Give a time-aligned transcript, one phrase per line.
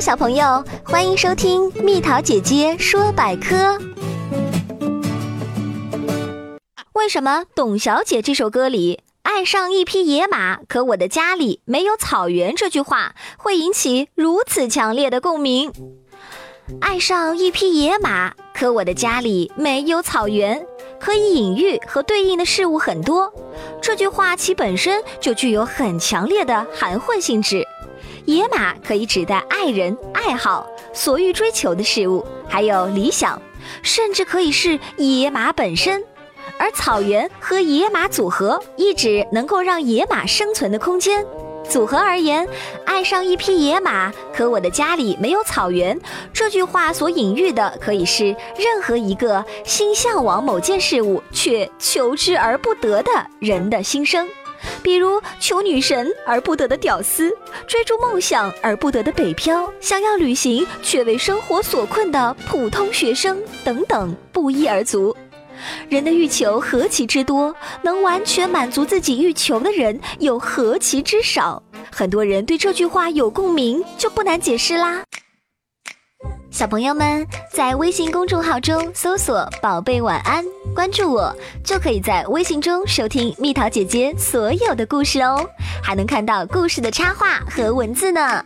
[0.00, 3.78] 小朋友，欢迎收听蜜桃姐姐说百科。
[6.92, 15.72] 为什么董小姐这首歌里“爱上一匹野马，可我的家里没有草原”这句话会引起如此强烈的共鸣？
[16.80, 20.66] 爱上一匹野马，可我的家里没有草原，
[21.00, 23.32] 可以隐喻和对应的事物很多。
[23.80, 27.66] 这句话其本身就具有很强烈的含混性质。
[28.26, 33.40] 野马可以指代爱人、爱好、所欲追求的事物，还有理想，
[33.82, 36.04] 甚至可以是野马本身。
[36.58, 41.24] 而草原和野马组合，意指能够让野马生存的空间。
[41.68, 42.48] 组合而言，
[42.84, 45.98] 爱上一匹野马，可我的家里没有草原。
[46.32, 54.28] 这句话所隐喻的，可以是任何一个心向往某件事物却求之而不得的人的心声。
[54.82, 57.30] 比如求女神而不得的屌丝，
[57.66, 65.16] 追逐梦想而不得的北漂，想要旅行却为生活所困的普通学生等等，不一而足。
[65.88, 71.62] 人的欲求何其之多，能完全满足自己欲求的人又何其之少。
[71.90, 75.02] 很多人对这句话有共鸣，就不难解释啦。
[76.56, 80.42] 小朋友们在微信公众号中搜索“宝贝晚安”，
[80.74, 81.30] 关注我，
[81.62, 85.46] 就可以在微信中收听蜜桃姐姐所有的故事哦，
[85.82, 88.42] 还能看到故事的插画和文字呢。